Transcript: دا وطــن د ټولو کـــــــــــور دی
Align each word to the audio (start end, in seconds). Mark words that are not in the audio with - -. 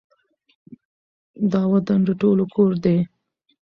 دا 1.51 1.61
وطــن 1.71 1.99
د 2.07 2.09
ټولو 2.21 2.43
کـــــــــــور 2.53 2.73
دی 2.83 2.97